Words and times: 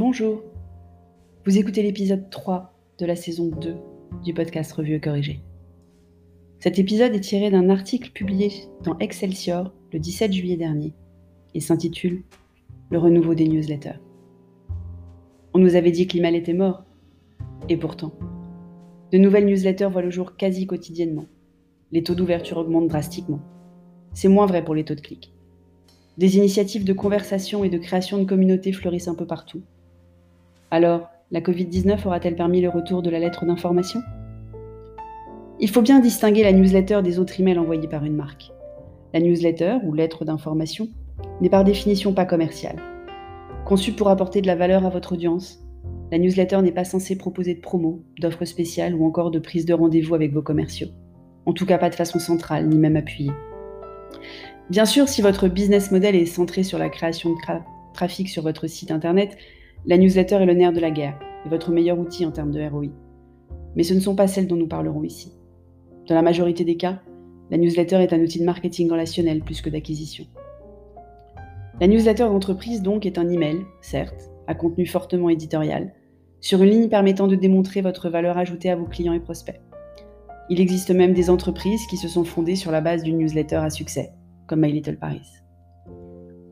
Bonjour. 0.00 0.42
Vous 1.44 1.58
écoutez 1.58 1.82
l'épisode 1.82 2.30
3 2.30 2.72
de 2.98 3.04
la 3.04 3.16
saison 3.16 3.48
2 3.48 3.74
du 4.24 4.32
podcast 4.32 4.72
Revue 4.72 4.94
et 4.94 5.00
Corrigé. 5.00 5.42
Cet 6.58 6.78
épisode 6.78 7.14
est 7.14 7.20
tiré 7.20 7.50
d'un 7.50 7.68
article 7.68 8.10
publié 8.10 8.50
dans 8.82 8.96
Excelsior 8.96 9.74
le 9.92 9.98
17 9.98 10.32
juillet 10.32 10.56
dernier 10.56 10.94
et 11.52 11.60
s'intitule 11.60 12.22
Le 12.88 12.96
renouveau 12.96 13.34
des 13.34 13.46
newsletters. 13.46 14.00
On 15.52 15.58
nous 15.58 15.76
avait 15.76 15.90
dit 15.90 16.06
que 16.06 16.16
l'email 16.16 16.36
était 16.36 16.54
mort, 16.54 16.82
et 17.68 17.76
pourtant, 17.76 18.14
de 19.12 19.18
nouvelles 19.18 19.44
newsletters 19.44 19.90
voient 19.92 20.00
le 20.00 20.10
jour 20.10 20.34
quasi 20.34 20.66
quotidiennement. 20.66 21.26
Les 21.92 22.02
taux 22.02 22.14
d'ouverture 22.14 22.56
augmentent 22.56 22.88
drastiquement. 22.88 23.40
C'est 24.14 24.28
moins 24.28 24.46
vrai 24.46 24.64
pour 24.64 24.74
les 24.74 24.86
taux 24.86 24.94
de 24.94 25.02
clics. 25.02 25.34
Des 26.16 26.38
initiatives 26.38 26.84
de 26.84 26.94
conversation 26.94 27.64
et 27.64 27.68
de 27.68 27.76
création 27.76 28.16
de 28.16 28.24
communautés 28.24 28.72
fleurissent 28.72 29.08
un 29.08 29.14
peu 29.14 29.26
partout. 29.26 29.60
Alors, 30.72 31.10
la 31.32 31.40
Covid-19 31.40 32.06
aura-t-elle 32.06 32.36
permis 32.36 32.60
le 32.60 32.68
retour 32.68 33.02
de 33.02 33.10
la 33.10 33.18
lettre 33.18 33.44
d'information? 33.44 34.00
Il 35.58 35.68
faut 35.68 35.82
bien 35.82 35.98
distinguer 35.98 36.44
la 36.44 36.52
newsletter 36.52 37.02
des 37.02 37.18
autres 37.18 37.40
emails 37.40 37.58
envoyés 37.58 37.88
par 37.88 38.04
une 38.04 38.14
marque. 38.14 38.52
La 39.12 39.18
newsletter, 39.18 39.78
ou 39.82 39.92
lettre 39.94 40.24
d'information, 40.24 40.86
n'est 41.40 41.50
par 41.50 41.64
définition 41.64 42.12
pas 42.12 42.24
commerciale. 42.24 42.76
Conçue 43.64 43.92
pour 43.92 44.10
apporter 44.10 44.42
de 44.42 44.46
la 44.46 44.54
valeur 44.54 44.86
à 44.86 44.90
votre 44.90 45.14
audience, 45.14 45.58
la 46.12 46.18
newsletter 46.18 46.62
n'est 46.62 46.70
pas 46.70 46.84
censée 46.84 47.18
proposer 47.18 47.54
de 47.54 47.60
promos, 47.60 48.04
d'offres 48.20 48.44
spéciales 48.44 48.94
ou 48.94 49.04
encore 49.04 49.32
de 49.32 49.40
prise 49.40 49.66
de 49.66 49.74
rendez-vous 49.74 50.14
avec 50.14 50.32
vos 50.32 50.42
commerciaux. 50.42 50.88
En 51.46 51.52
tout 51.52 51.66
cas 51.66 51.78
pas 51.78 51.90
de 51.90 51.96
façon 51.96 52.20
centrale, 52.20 52.68
ni 52.68 52.78
même 52.78 52.96
appuyée. 52.96 53.32
Bien 54.70 54.84
sûr, 54.84 55.08
si 55.08 55.20
votre 55.20 55.48
business 55.48 55.90
model 55.90 56.14
est 56.14 56.26
centré 56.26 56.62
sur 56.62 56.78
la 56.78 56.90
création 56.90 57.30
de 57.30 57.36
trafic 57.92 58.28
sur 58.28 58.44
votre 58.44 58.68
site 58.68 58.92
internet, 58.92 59.36
la 59.86 59.96
newsletter 59.96 60.36
est 60.36 60.46
le 60.46 60.54
nerf 60.54 60.72
de 60.72 60.80
la 60.80 60.90
guerre 60.90 61.18
et 61.46 61.48
votre 61.48 61.70
meilleur 61.70 61.98
outil 61.98 62.26
en 62.26 62.30
termes 62.30 62.50
de 62.50 62.62
ROI. 62.62 62.88
Mais 63.76 63.82
ce 63.82 63.94
ne 63.94 64.00
sont 64.00 64.14
pas 64.14 64.26
celles 64.26 64.46
dont 64.46 64.56
nous 64.56 64.68
parlerons 64.68 65.04
ici. 65.04 65.32
Dans 66.06 66.14
la 66.14 66.22
majorité 66.22 66.64
des 66.64 66.76
cas, 66.76 67.00
la 67.50 67.56
newsletter 67.56 67.96
est 67.96 68.12
un 68.12 68.20
outil 68.20 68.40
de 68.40 68.44
marketing 68.44 68.90
relationnel 68.90 69.40
plus 69.40 69.62
que 69.62 69.70
d'acquisition. 69.70 70.26
La 71.80 71.86
newsletter 71.86 72.24
d'entreprise 72.24 72.82
donc 72.82 73.06
est 73.06 73.16
un 73.16 73.28
email, 73.30 73.60
certes, 73.80 74.30
à 74.46 74.54
contenu 74.54 74.84
fortement 74.84 75.30
éditorial, 75.30 75.94
sur 76.40 76.62
une 76.62 76.70
ligne 76.70 76.88
permettant 76.88 77.26
de 77.26 77.36
démontrer 77.36 77.80
votre 77.80 78.10
valeur 78.10 78.36
ajoutée 78.36 78.70
à 78.70 78.76
vos 78.76 78.86
clients 78.86 79.14
et 79.14 79.20
prospects. 79.20 79.60
Il 80.50 80.60
existe 80.60 80.90
même 80.90 81.14
des 81.14 81.30
entreprises 81.30 81.86
qui 81.88 81.96
se 81.96 82.08
sont 82.08 82.24
fondées 82.24 82.56
sur 82.56 82.70
la 82.70 82.82
base 82.82 83.02
d'une 83.02 83.18
newsletter 83.18 83.56
à 83.56 83.70
succès, 83.70 84.12
comme 84.46 84.60
My 84.60 84.72
Little 84.72 84.98
Paris. 84.98 85.39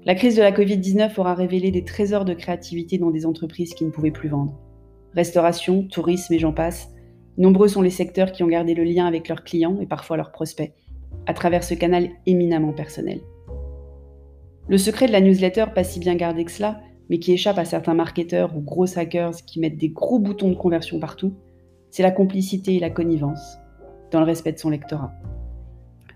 La 0.09 0.15
crise 0.15 0.37
de 0.37 0.41
la 0.41 0.53
Covid-19 0.53 1.21
aura 1.21 1.35
révélé 1.35 1.71
des 1.71 1.85
trésors 1.85 2.25
de 2.25 2.33
créativité 2.33 2.97
dans 2.97 3.11
des 3.11 3.27
entreprises 3.27 3.75
qui 3.75 3.85
ne 3.85 3.91
pouvaient 3.91 4.11
plus 4.11 4.31
vendre. 4.31 4.59
Restauration, 5.15 5.83
tourisme 5.83 6.33
et 6.33 6.39
j'en 6.39 6.55
passe, 6.55 6.89
nombreux 7.37 7.69
sont 7.69 7.83
les 7.83 7.91
secteurs 7.91 8.33
qui 8.33 8.43
ont 8.43 8.47
gardé 8.47 8.73
le 8.73 8.85
lien 8.85 9.05
avec 9.05 9.29
leurs 9.29 9.45
clients 9.45 9.77
et 9.83 9.87
parfois 9.87 10.17
leurs 10.17 10.33
prospects, 10.33 10.73
à 11.27 11.35
travers 11.35 11.63
ce 11.63 11.75
canal 11.75 12.09
éminemment 12.25 12.73
personnel. 12.73 13.21
Le 14.67 14.79
secret 14.79 15.09
de 15.09 15.13
la 15.13 15.21
newsletter, 15.21 15.67
pas 15.75 15.85
si 15.85 16.01
bien 16.01 16.15
gardé 16.15 16.47
que 16.47 16.53
cela, 16.53 16.81
mais 17.11 17.19
qui 17.19 17.33
échappe 17.33 17.59
à 17.59 17.67
certains 17.67 17.93
marketeurs 17.93 18.57
ou 18.57 18.63
gros 18.63 18.99
hackers 18.99 19.37
qui 19.45 19.61
mettent 19.61 19.77
des 19.77 19.91
gros 19.91 20.19
boutons 20.19 20.49
de 20.49 20.57
conversion 20.57 20.99
partout, 20.99 21.35
c'est 21.91 22.03
la 22.03 22.13
complicité 22.13 22.77
et 22.77 22.81
la 22.81 22.89
connivence, 22.89 23.59
dans 24.11 24.21
le 24.21 24.27
respect 24.27 24.53
de 24.53 24.59
son 24.59 24.71
lectorat. 24.71 25.13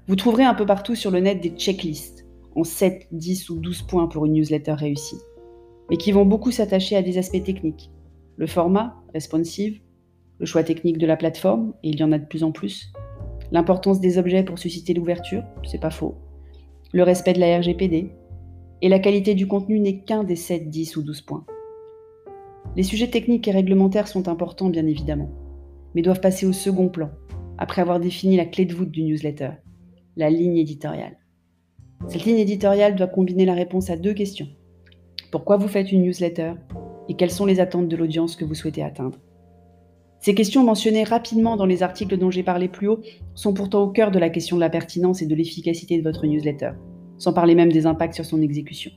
Vous 0.08 0.16
trouverez 0.16 0.44
un 0.44 0.54
peu 0.54 0.64
partout 0.64 0.94
sur 0.94 1.10
le 1.10 1.20
net 1.20 1.42
des 1.42 1.50
checklists, 1.50 2.21
en 2.56 2.64
7, 2.64 3.08
10 3.12 3.50
ou 3.50 3.58
12 3.58 3.82
points 3.82 4.06
pour 4.06 4.26
une 4.26 4.34
newsletter 4.34 4.72
réussie, 4.72 5.20
mais 5.90 5.96
qui 5.96 6.12
vont 6.12 6.24
beaucoup 6.24 6.50
s'attacher 6.50 6.96
à 6.96 7.02
des 7.02 7.18
aspects 7.18 7.42
techniques. 7.42 7.90
Le 8.36 8.46
format, 8.46 8.96
responsive, 9.14 9.80
le 10.38 10.46
choix 10.46 10.64
technique 10.64 10.98
de 10.98 11.06
la 11.06 11.16
plateforme, 11.16 11.74
et 11.82 11.90
il 11.90 12.00
y 12.00 12.04
en 12.04 12.12
a 12.12 12.18
de 12.18 12.26
plus 12.26 12.44
en 12.44 12.52
plus, 12.52 12.92
l'importance 13.52 14.00
des 14.00 14.18
objets 14.18 14.42
pour 14.42 14.58
susciter 14.58 14.94
l'ouverture, 14.94 15.44
c'est 15.64 15.80
pas 15.80 15.90
faux, 15.90 16.16
le 16.92 17.02
respect 17.02 17.32
de 17.32 17.40
la 17.40 17.58
RGPD, 17.58 18.10
et 18.82 18.88
la 18.88 18.98
qualité 18.98 19.34
du 19.34 19.46
contenu 19.46 19.78
n'est 19.78 20.00
qu'un 20.00 20.24
des 20.24 20.36
7, 20.36 20.68
10 20.68 20.96
ou 20.96 21.02
12 21.02 21.20
points. 21.22 21.46
Les 22.74 22.82
sujets 22.82 23.10
techniques 23.10 23.46
et 23.46 23.52
réglementaires 23.52 24.08
sont 24.08 24.28
importants 24.28 24.70
bien 24.70 24.86
évidemment, 24.86 25.30
mais 25.94 26.02
doivent 26.02 26.20
passer 26.20 26.46
au 26.46 26.52
second 26.52 26.88
plan, 26.88 27.10
après 27.58 27.82
avoir 27.82 28.00
défini 28.00 28.36
la 28.36 28.46
clé 28.46 28.64
de 28.64 28.74
voûte 28.74 28.90
du 28.90 29.02
newsletter, 29.02 29.50
la 30.16 30.30
ligne 30.30 30.56
éditoriale. 30.56 31.18
Cette 32.08 32.24
ligne 32.24 32.38
éditoriale 32.38 32.96
doit 32.96 33.06
combiner 33.06 33.44
la 33.44 33.54
réponse 33.54 33.88
à 33.90 33.96
deux 33.96 34.12
questions. 34.12 34.48
Pourquoi 35.30 35.56
vous 35.56 35.68
faites 35.68 35.92
une 35.92 36.02
newsletter 36.02 36.52
et 37.08 37.14
quelles 37.14 37.30
sont 37.30 37.46
les 37.46 37.60
attentes 37.60 37.88
de 37.88 37.96
l'audience 37.96 38.36
que 38.36 38.44
vous 38.44 38.54
souhaitez 38.54 38.82
atteindre? 38.82 39.18
Ces 40.20 40.34
questions 40.34 40.62
mentionnées 40.62 41.04
rapidement 41.04 41.56
dans 41.56 41.66
les 41.66 41.82
articles 41.82 42.16
dont 42.16 42.30
j'ai 42.30 42.42
parlé 42.42 42.68
plus 42.68 42.88
haut 42.88 43.00
sont 43.34 43.54
pourtant 43.54 43.82
au 43.82 43.88
cœur 43.88 44.10
de 44.10 44.18
la 44.18 44.30
question 44.30 44.56
de 44.56 44.60
la 44.60 44.70
pertinence 44.70 45.22
et 45.22 45.26
de 45.26 45.34
l'efficacité 45.34 45.98
de 45.98 46.02
votre 46.02 46.26
newsletter, 46.26 46.72
sans 47.18 47.32
parler 47.32 47.54
même 47.54 47.72
des 47.72 47.86
impacts 47.86 48.14
sur 48.14 48.24
son 48.24 48.40
exécution. 48.42 48.92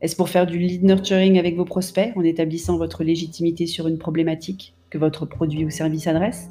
Est-ce 0.00 0.16
pour 0.16 0.28
faire 0.28 0.46
du 0.46 0.58
lead 0.58 0.84
nurturing 0.84 1.38
avec 1.38 1.56
vos 1.56 1.64
prospects 1.64 2.12
en 2.16 2.22
établissant 2.22 2.76
votre 2.76 3.04
légitimité 3.04 3.66
sur 3.66 3.88
une 3.88 3.98
problématique 3.98 4.74
que 4.90 4.98
votre 4.98 5.26
produit 5.26 5.64
ou 5.64 5.70
service 5.70 6.06
adresse? 6.06 6.48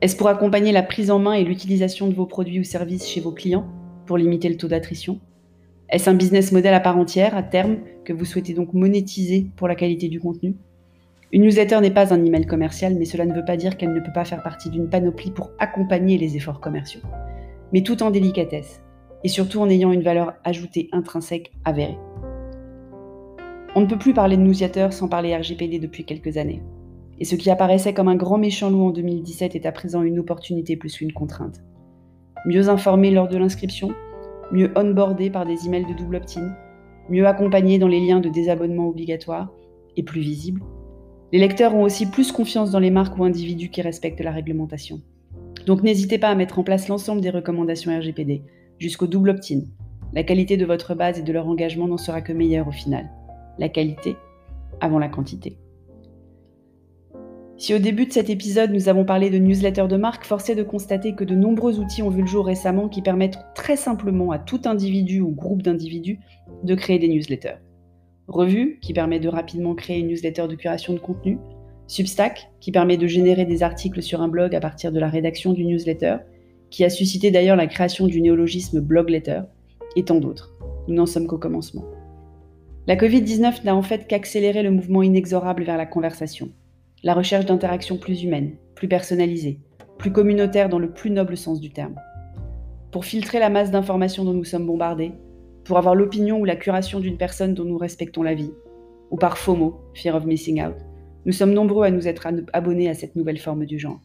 Est-ce 0.00 0.16
pour 0.16 0.28
accompagner 0.28 0.72
la 0.72 0.82
prise 0.82 1.10
en 1.10 1.18
main 1.18 1.34
et 1.34 1.44
l'utilisation 1.44 2.08
de 2.08 2.14
vos 2.14 2.26
produits 2.26 2.60
ou 2.60 2.64
services 2.64 3.08
chez 3.08 3.20
vos 3.20 3.32
clients? 3.32 3.66
Pour 4.06 4.16
limiter 4.16 4.48
le 4.48 4.56
taux 4.56 4.68
d'attrition 4.68 5.20
Est-ce 5.88 6.10
un 6.10 6.14
business 6.14 6.52
model 6.52 6.74
à 6.74 6.80
part 6.80 6.98
entière, 6.98 7.36
à 7.36 7.42
terme, 7.42 7.78
que 8.04 8.12
vous 8.12 8.24
souhaitez 8.24 8.54
donc 8.54 8.74
monétiser 8.74 9.46
pour 9.56 9.68
la 9.68 9.74
qualité 9.74 10.08
du 10.08 10.20
contenu 10.20 10.56
Une 11.32 11.42
newsletter 11.42 11.80
n'est 11.80 11.90
pas 11.90 12.12
un 12.12 12.24
email 12.24 12.46
commercial, 12.46 12.94
mais 12.98 13.04
cela 13.04 13.26
ne 13.26 13.34
veut 13.34 13.44
pas 13.44 13.56
dire 13.56 13.76
qu'elle 13.76 13.92
ne 13.92 14.00
peut 14.00 14.12
pas 14.12 14.24
faire 14.24 14.42
partie 14.42 14.70
d'une 14.70 14.88
panoplie 14.88 15.30
pour 15.30 15.50
accompagner 15.58 16.18
les 16.18 16.36
efforts 16.36 16.60
commerciaux, 16.60 17.02
mais 17.72 17.82
tout 17.82 18.02
en 18.02 18.10
délicatesse, 18.10 18.82
et 19.24 19.28
surtout 19.28 19.60
en 19.60 19.70
ayant 19.70 19.92
une 19.92 20.02
valeur 20.02 20.34
ajoutée 20.44 20.88
intrinsèque 20.92 21.52
avérée. 21.64 21.98
On 23.74 23.80
ne 23.80 23.86
peut 23.86 23.98
plus 23.98 24.12
parler 24.12 24.36
de 24.36 24.42
newsletter 24.42 24.88
sans 24.90 25.08
parler 25.08 25.34
RGPD 25.34 25.78
depuis 25.78 26.04
quelques 26.04 26.36
années. 26.36 26.62
Et 27.18 27.24
ce 27.24 27.36
qui 27.36 27.50
apparaissait 27.50 27.94
comme 27.94 28.08
un 28.08 28.16
grand 28.16 28.36
méchant 28.36 28.68
loup 28.68 28.82
en 28.82 28.90
2017 28.90 29.54
est 29.54 29.64
à 29.64 29.72
présent 29.72 30.02
une 30.02 30.18
opportunité 30.18 30.76
plus 30.76 30.96
qu'une 30.96 31.12
contrainte 31.12 31.62
mieux 32.46 32.68
informés 32.68 33.10
lors 33.10 33.28
de 33.28 33.36
l'inscription, 33.36 33.92
mieux 34.52 34.70
onboardés 34.76 35.30
par 35.30 35.46
des 35.46 35.66
emails 35.66 35.86
de 35.86 35.94
double 35.94 36.16
opt-in, 36.16 36.54
mieux 37.08 37.26
accompagnés 37.26 37.78
dans 37.78 37.88
les 37.88 38.00
liens 38.00 38.20
de 38.20 38.28
désabonnement 38.28 38.88
obligatoires 38.88 39.50
et 39.96 40.02
plus 40.02 40.20
visibles. 40.20 40.62
Les 41.32 41.38
lecteurs 41.38 41.74
ont 41.74 41.82
aussi 41.82 42.10
plus 42.10 42.32
confiance 42.32 42.70
dans 42.70 42.78
les 42.78 42.90
marques 42.90 43.18
ou 43.18 43.24
individus 43.24 43.70
qui 43.70 43.82
respectent 43.82 44.20
la 44.20 44.32
réglementation. 44.32 45.00
Donc 45.66 45.82
n'hésitez 45.82 46.18
pas 46.18 46.28
à 46.28 46.34
mettre 46.34 46.58
en 46.58 46.64
place 46.64 46.88
l'ensemble 46.88 47.20
des 47.20 47.30
recommandations 47.30 47.96
RGPD, 47.96 48.42
jusqu'au 48.78 49.06
double 49.06 49.30
opt-in. 49.30 49.60
La 50.12 50.24
qualité 50.24 50.56
de 50.56 50.66
votre 50.66 50.94
base 50.94 51.18
et 51.18 51.22
de 51.22 51.32
leur 51.32 51.46
engagement 51.48 51.88
n'en 51.88 51.96
sera 51.96 52.20
que 52.20 52.32
meilleure 52.32 52.68
au 52.68 52.72
final. 52.72 53.10
La 53.58 53.68
qualité 53.68 54.16
avant 54.80 54.98
la 54.98 55.08
quantité. 55.08 55.56
Si 57.58 57.74
au 57.74 57.78
début 57.78 58.06
de 58.06 58.12
cet 58.12 58.30
épisode 58.30 58.72
nous 58.72 58.88
avons 58.88 59.04
parlé 59.04 59.30
de 59.30 59.38
newsletter 59.38 59.86
de 59.88 59.96
marque, 59.96 60.24
force 60.24 60.48
est 60.50 60.54
de 60.54 60.62
constater 60.62 61.14
que 61.14 61.22
de 61.22 61.34
nombreux 61.34 61.78
outils 61.78 62.02
ont 62.02 62.10
vu 62.10 62.22
le 62.22 62.26
jour 62.26 62.46
récemment 62.46 62.88
qui 62.88 63.02
permettent 63.02 63.38
très 63.54 63.76
simplement 63.76 64.32
à 64.32 64.38
tout 64.38 64.62
individu 64.64 65.20
ou 65.20 65.30
groupe 65.30 65.62
d'individus 65.62 66.18
de 66.64 66.74
créer 66.74 66.98
des 66.98 67.08
newsletters. 67.08 67.58
Revue, 68.26 68.78
qui 68.80 68.92
permet 68.92 69.20
de 69.20 69.28
rapidement 69.28 69.74
créer 69.74 69.98
une 69.98 70.08
newsletter 70.08 70.48
de 70.48 70.54
curation 70.54 70.94
de 70.94 70.98
contenu. 70.98 71.38
Substack, 71.86 72.50
qui 72.60 72.72
permet 72.72 72.96
de 72.96 73.06
générer 73.06 73.44
des 73.44 73.62
articles 73.62 74.02
sur 74.02 74.22
un 74.22 74.28
blog 74.28 74.54
à 74.54 74.60
partir 74.60 74.90
de 74.90 74.98
la 74.98 75.08
rédaction 75.08 75.52
du 75.52 75.64
newsletter, 75.64 76.16
qui 76.70 76.84
a 76.84 76.90
suscité 76.90 77.30
d'ailleurs 77.30 77.56
la 77.56 77.66
création 77.66 78.06
du 78.06 78.22
néologisme 78.22 78.80
blogletter, 78.80 79.42
et 79.94 80.04
tant 80.04 80.18
d'autres. 80.18 80.54
Nous 80.88 80.94
n'en 80.94 81.06
sommes 81.06 81.26
qu'au 81.26 81.38
commencement. 81.38 81.84
La 82.86 82.96
Covid-19 82.96 83.64
n'a 83.64 83.76
en 83.76 83.82
fait 83.82 84.08
qu'accéléré 84.08 84.62
le 84.62 84.70
mouvement 84.70 85.02
inexorable 85.02 85.64
vers 85.64 85.76
la 85.76 85.86
conversation 85.86 86.50
la 87.02 87.14
recherche 87.14 87.46
d'interactions 87.46 87.98
plus 87.98 88.22
humaines, 88.22 88.52
plus 88.74 88.88
personnalisées, 88.88 89.58
plus 89.98 90.12
communautaires 90.12 90.68
dans 90.68 90.78
le 90.78 90.92
plus 90.92 91.10
noble 91.10 91.36
sens 91.36 91.60
du 91.60 91.72
terme. 91.72 91.96
Pour 92.92 93.04
filtrer 93.04 93.38
la 93.38 93.50
masse 93.50 93.70
d'informations 93.70 94.24
dont 94.24 94.34
nous 94.34 94.44
sommes 94.44 94.66
bombardés, 94.66 95.12
pour 95.64 95.78
avoir 95.78 95.94
l'opinion 95.94 96.38
ou 96.38 96.44
la 96.44 96.56
curation 96.56 97.00
d'une 97.00 97.16
personne 97.16 97.54
dont 97.54 97.64
nous 97.64 97.78
respectons 97.78 98.22
la 98.22 98.34
vie, 98.34 98.52
ou 99.10 99.16
par 99.16 99.36
FOMO, 99.36 99.80
Fear 99.94 100.14
of 100.14 100.26
Missing 100.26 100.62
Out, 100.62 100.76
nous 101.24 101.32
sommes 101.32 101.52
nombreux 101.52 101.84
à 101.84 101.90
nous 101.90 102.06
être 102.06 102.26
abonnés 102.52 102.88
à 102.88 102.94
cette 102.94 103.16
nouvelle 103.16 103.38
forme 103.38 103.66
du 103.66 103.78
genre. 103.78 104.00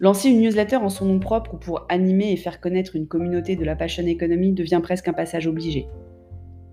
Lancer 0.00 0.28
une 0.28 0.40
newsletter 0.40 0.76
en 0.76 0.88
son 0.88 1.06
nom 1.06 1.20
propre 1.20 1.54
ou 1.54 1.56
pour 1.56 1.86
animer 1.88 2.32
et 2.32 2.36
faire 2.36 2.60
connaître 2.60 2.96
une 2.96 3.06
communauté 3.06 3.56
de 3.56 3.64
la 3.64 3.76
passion 3.76 4.04
economy 4.04 4.52
devient 4.52 4.80
presque 4.82 5.08
un 5.08 5.12
passage 5.12 5.46
obligé. 5.46 5.86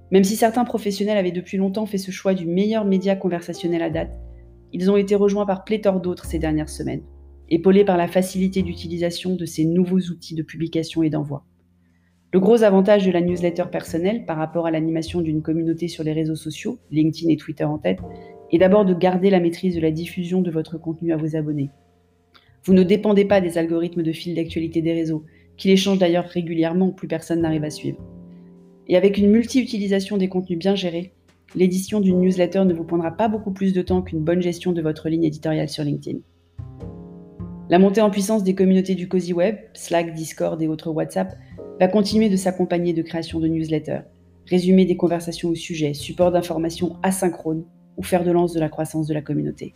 Même 0.10 0.24
si 0.24 0.36
certains 0.36 0.66
professionnels 0.66 1.18
avaient 1.18 1.32
depuis 1.32 1.58
longtemps 1.58 1.86
fait 1.86 2.00
ce 2.00 2.12
choix 2.12 2.34
du 2.34 2.46
meilleur 2.46 2.84
média 2.84 3.16
conversationnel 3.16 3.84
à 3.84 3.90
date, 3.90 4.12
ils 4.74 4.90
ont 4.90 4.98
été 4.98 5.16
rejoints 5.16 5.46
par 5.46 5.64
pléthore 5.64 6.00
d'autres 6.00 6.26
ces 6.26 6.40
dernières 6.40 6.70
semaines, 6.70 7.04
épaulés 7.50 7.86
par 7.86 7.98
la 7.98 8.08
facilité 8.08 8.62
d'utilisation 8.62 9.36
de 9.36 9.46
ces 9.46 9.66
nouveaux 9.66 10.00
outils 10.00 10.36
de 10.36 10.44
publication 10.44 11.04
et 11.04 11.10
d'envoi. 11.10 11.46
Le 12.34 12.40
gros 12.40 12.64
avantage 12.64 13.06
de 13.06 13.12
la 13.12 13.20
newsletter 13.20 13.66
personnelle 13.70 14.26
par 14.26 14.38
rapport 14.38 14.66
à 14.66 14.72
l'animation 14.72 15.20
d'une 15.20 15.42
communauté 15.42 15.90
sur 15.90 16.04
les 16.06 16.14
réseaux 16.14 16.36
sociaux, 16.36 16.80
LinkedIn 16.90 17.30
et 17.30 17.36
Twitter 17.36 17.66
en 17.66 17.78
tête, 17.78 18.00
est 18.52 18.58
d'abord 18.58 18.86
de 18.86 18.94
garder 18.94 19.30
la 19.30 19.42
maîtrise 19.42 19.76
de 19.76 19.82
la 19.82 19.92
diffusion 19.92 20.42
de 20.42 20.52
votre 20.52 20.78
contenu 20.78 21.12
à 21.12 21.18
vos 21.18 21.36
abonnés. 21.36 21.70
Vous 22.64 22.74
ne 22.74 22.84
dépendez 22.84 23.26
pas 23.26 23.42
des 23.42 23.58
algorithmes 23.58 24.04
de 24.04 24.12
fil 24.14 24.36
d'actualité 24.36 24.82
des 24.82 24.94
réseaux, 24.94 25.26
qui 25.58 25.68
les 25.68 25.98
d'ailleurs 25.98 26.26
régulièrement, 26.26 26.92
plus 26.92 27.08
personne 27.08 27.42
n'arrive 27.42 27.64
à 27.64 27.70
suivre. 27.70 28.00
Et 28.88 28.96
avec 28.96 29.18
une 29.18 29.30
multi-utilisation 29.30 30.18
des 30.18 30.30
contenus 30.30 30.58
bien 30.58 30.76
gérés, 30.76 31.14
l'édition 31.56 32.00
d'une 32.00 32.22
newsletter 32.22 32.66
ne 32.66 32.74
vous 32.74 32.84
prendra 32.84 33.12
pas 33.12 33.28
beaucoup 33.28 33.52
plus 33.52 33.74
de 33.74 33.82
temps 33.82 34.02
qu'une 34.02 34.24
bonne 34.24 34.42
gestion 34.42 34.72
de 34.72 34.82
votre 34.82 35.10
ligne 35.10 35.24
éditoriale 35.24 35.70
sur 35.70 35.84
LinkedIn. 35.84 36.20
La 37.70 37.80
montée 37.80 38.02
en 38.02 38.10
puissance 38.10 38.44
des 38.44 38.56
communautés 38.56 38.96
du 38.96 39.08
Cozy 39.08 39.34
Web, 39.34 39.58
Slack, 39.74 40.14
Discord 40.14 40.62
et 40.62 40.68
autres 40.68 40.92
WhatsApp, 40.92 41.38
va 41.80 41.88
continuer 41.88 42.30
de 42.30 42.36
s'accompagner 42.36 42.94
de 42.94 43.02
création 43.02 43.40
de 43.40 43.48
newsletters, 43.48 44.02
résumé 44.46 44.86
des 44.86 44.98
conversations 44.98 45.50
au 45.50 45.56
sujet, 45.56 45.94
support 45.94 46.32
d'informations 46.32 46.98
asynchrone 47.04 47.64
ou 47.98 48.04
faire 48.04 48.24
de 48.24 48.32
lance 48.32 48.54
de 48.54 48.60
la 48.60 48.70
croissance 48.70 49.08
de 49.08 49.14
la 49.14 49.22
communauté. 49.22 49.74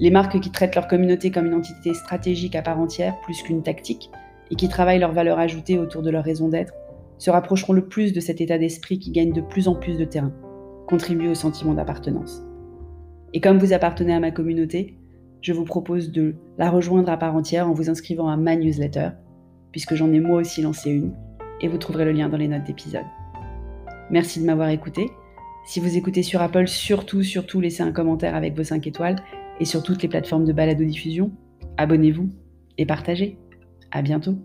Les 0.00 0.10
marques 0.10 0.40
qui 0.40 0.50
traitent 0.50 0.74
leur 0.74 0.88
communauté 0.88 1.30
comme 1.30 1.46
une 1.46 1.54
entité 1.54 1.94
stratégique 1.94 2.56
à 2.56 2.62
part 2.62 2.80
entière, 2.80 3.20
plus 3.20 3.42
qu'une 3.42 3.62
tactique, 3.62 4.10
et 4.50 4.56
qui 4.56 4.68
travaillent 4.68 4.98
leur 4.98 5.12
valeur 5.12 5.38
ajoutée 5.38 5.78
autour 5.78 6.02
de 6.02 6.10
leur 6.10 6.24
raison 6.24 6.48
d'être, 6.48 6.74
se 7.18 7.30
rapprocheront 7.30 7.72
le 7.72 7.86
plus 7.86 8.12
de 8.12 8.20
cet 8.20 8.40
état 8.40 8.58
d'esprit 8.58 8.98
qui 8.98 9.10
gagne 9.10 9.32
de 9.32 9.40
plus 9.40 9.68
en 9.68 9.74
plus 9.74 9.96
de 9.96 10.04
terrain, 10.04 10.32
contribuer 10.86 11.28
au 11.28 11.34
sentiment 11.34 11.74
d'appartenance. 11.74 12.42
Et 13.32 13.40
comme 13.40 13.58
vous 13.58 13.72
appartenez 13.72 14.14
à 14.14 14.20
ma 14.20 14.30
communauté, 14.30 14.96
je 15.40 15.52
vous 15.52 15.64
propose 15.64 16.12
de 16.12 16.36
la 16.56 16.70
rejoindre 16.70 17.10
à 17.10 17.16
part 17.16 17.36
entière 17.36 17.68
en 17.68 17.72
vous 17.72 17.90
inscrivant 17.90 18.28
à 18.28 18.36
ma 18.36 18.56
newsletter, 18.56 19.10
puisque 19.72 19.94
j'en 19.94 20.12
ai 20.12 20.20
moi 20.20 20.40
aussi 20.40 20.62
lancé 20.62 20.90
une, 20.90 21.12
et 21.60 21.68
vous 21.68 21.78
trouverez 21.78 22.04
le 22.04 22.12
lien 22.12 22.28
dans 22.28 22.36
les 22.36 22.48
notes 22.48 22.64
d'épisode. 22.64 23.04
Merci 24.10 24.40
de 24.40 24.46
m'avoir 24.46 24.68
écouté. 24.68 25.10
Si 25.66 25.80
vous 25.80 25.96
écoutez 25.96 26.22
sur 26.22 26.42
Apple, 26.42 26.68
surtout, 26.68 27.22
surtout 27.22 27.60
laissez 27.60 27.82
un 27.82 27.92
commentaire 27.92 28.34
avec 28.34 28.56
vos 28.56 28.64
5 28.64 28.86
étoiles, 28.86 29.16
et 29.60 29.64
sur 29.64 29.82
toutes 29.82 30.02
les 30.02 30.08
plateformes 30.08 30.44
de 30.44 30.52
balado-diffusion, 30.52 31.30
abonnez-vous 31.76 32.30
et 32.78 32.86
partagez. 32.86 33.38
À 33.90 34.02
bientôt. 34.02 34.36